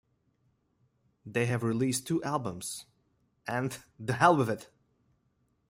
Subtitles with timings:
[1.27, 2.87] They have released two albums,
[3.47, 4.67] ...and the hell with it!